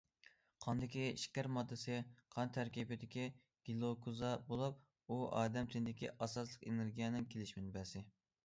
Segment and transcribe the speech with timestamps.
[0.63, 1.97] قاندىكى شېكەر ماددىسى
[2.37, 3.25] قان تەركىبىدىكى
[3.69, 4.81] گىلۇكوزا بولۇپ،
[5.17, 8.05] ئۇ ئادەم تېنىدىكى ئاساسلىق ئېنېرگىيەنىڭ كېلىش مەنبەسى.